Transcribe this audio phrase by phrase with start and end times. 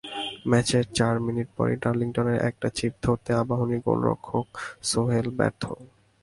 [0.49, 4.47] ম্যাচের চার মিনিট পরই ডার্লিংটনের একটা চিপ ধরতে আবাহনী গোলরক্ষক
[4.89, 5.63] সোহেল ব্যর্থ।